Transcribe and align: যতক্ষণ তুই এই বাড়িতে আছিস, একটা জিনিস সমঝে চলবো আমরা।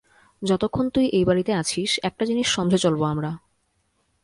যতক্ষণ 0.41 0.85
তুই 0.89 1.05
এই 1.07 1.25
বাড়িতে 1.25 1.51
আছিস, 1.53 1.99
একটা 2.03 2.23
জিনিস 2.25 2.47
সমঝে 2.47 2.77
চলবো 2.77 3.03
আমরা। 3.03 3.31